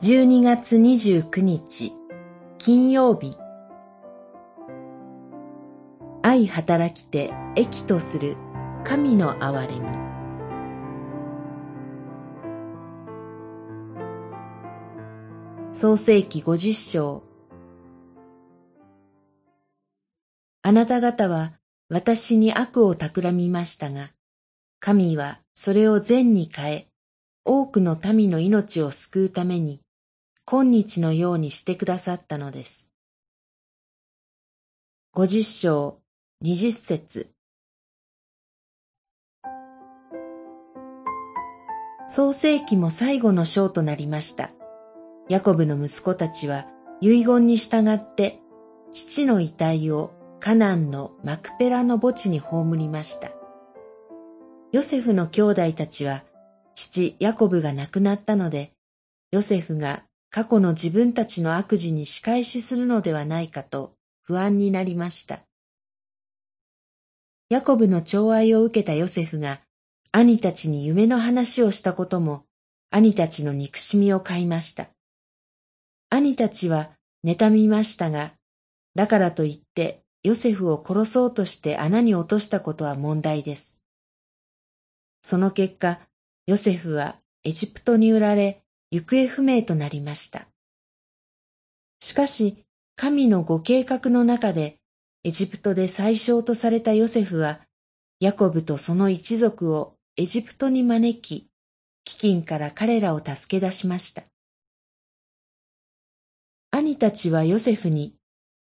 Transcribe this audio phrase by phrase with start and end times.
[0.00, 1.92] 12月29日。
[2.56, 3.36] 金曜日。
[6.22, 8.36] 愛働きて益とする。
[8.84, 9.80] 神の憐れみ。
[15.74, 17.24] 創世記五十章。
[20.62, 21.54] あなた方は
[21.88, 24.12] 私に悪を企みましたが、
[24.78, 26.86] 神はそれを善に変え、
[27.44, 29.80] 多くの民の命を救うために、
[30.50, 32.90] 今日のようにしてくださったのです。
[35.12, 35.98] 五十章、
[36.40, 37.28] 二十節
[42.08, 44.48] 創世記も最後の章となりました。
[45.28, 46.66] ヤコブの息子たちは
[47.02, 48.40] 遺言に従って
[48.90, 53.32] 父の遺体をカナンのマクペラの墓地に葬りました。
[54.72, 56.24] ヨセフの兄弟たちは
[56.74, 58.72] 父ヤコブが亡くなったので、
[59.30, 65.40] ヨセフが過去の自分たちの悪事に仕返しするのではないかと不安になりました。
[67.48, 69.60] ヤコブの寵愛を受けたヨセフが
[70.12, 72.44] 兄たちに夢の話をしたことも
[72.90, 74.88] 兄たちの憎しみを買いました。
[76.10, 76.90] 兄たちは
[77.24, 78.32] 妬みましたが、
[78.94, 83.78] だからといってヨセフを殺そうとして穴に落としたことは問題です。
[85.22, 86.00] その結果、
[86.46, 90.48] ヨセフはエジプトに売られ、行方不明となりました。
[92.00, 92.64] しかし、
[92.96, 94.78] 神のご計画の中で、
[95.24, 97.60] エジプトで最小とされたヨセフは、
[98.20, 101.48] ヤコブとその一族をエジプトに招き、
[102.06, 104.22] 飢饉から彼らを助け出しました。
[106.70, 108.14] 兄たちはヨセフに、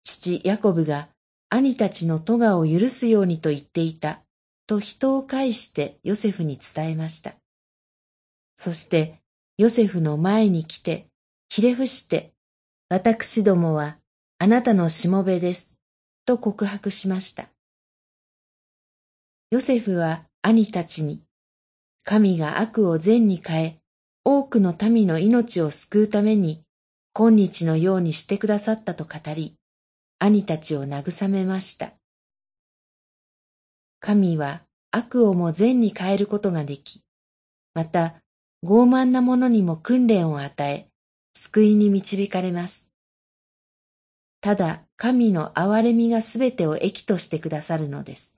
[0.05, 1.09] 父ヤコブが
[1.49, 4.23] 兄たちの咎を許すようにと言っていた、
[4.67, 7.35] と人を介してヨセフに伝えました。
[8.57, 9.20] そして、
[9.61, 11.09] ヨセフの前に来て、
[11.51, 12.33] ひれ伏して、
[12.89, 13.99] 私どもは
[14.39, 15.79] あなたのしもべです、
[16.25, 17.51] と告白しました。
[19.51, 21.21] ヨセフは兄たちに、
[22.05, 23.79] 神が悪を善に変え、
[24.25, 26.63] 多くの民の命を救うために、
[27.13, 29.57] 今日のようにしてくださったと語り、
[30.19, 31.93] 兄たちを慰めました。
[34.01, 37.03] 神は悪をも善に変えることができ、
[37.75, 38.23] また
[38.63, 40.89] 傲慢な者にも訓練を与え、
[41.35, 42.91] 救いに導かれます。
[44.43, 48.37] ただ神の憐れみがすべてを益としてくださるのです。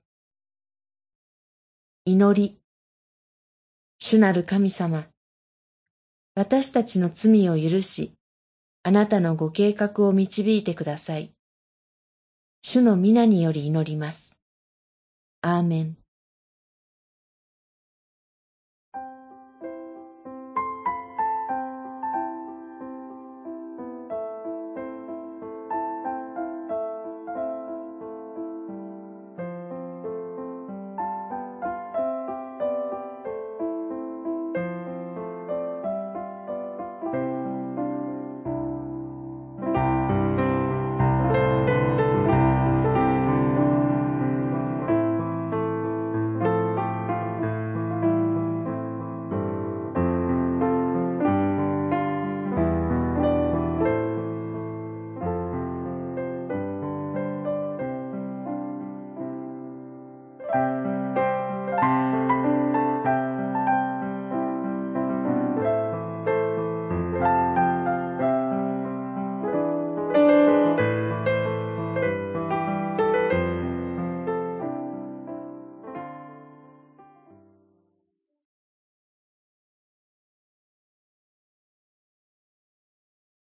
[2.05, 2.57] 祈り。
[3.99, 5.07] 主なる神様。
[6.35, 8.13] 私たちの罪を許し、
[8.83, 11.31] あなたのご計画を導いてください。
[12.61, 14.37] 主の皆により祈ります。
[15.41, 16.02] アーメン。